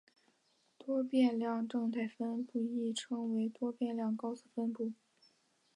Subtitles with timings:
[0.79, 4.91] 多变量正态分布亦称为多变量高斯分布。